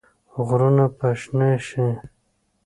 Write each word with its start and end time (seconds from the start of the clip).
غرونه 0.45 0.85
به 0.97 1.09
شنه 1.21 1.49
شي؟ 1.67 1.87